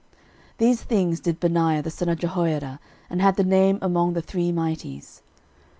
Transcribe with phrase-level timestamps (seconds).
[0.57, 2.79] 13:011:024 These things did Benaiah the son of Jehoiada,
[3.11, 5.21] and had the name among the three mighties.